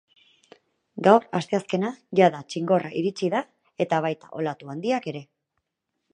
[1.07, 1.91] Gaur, asteazkena,
[2.21, 3.43] jada txingorra iritsi da
[3.87, 5.25] eta baita olatu handiak ere.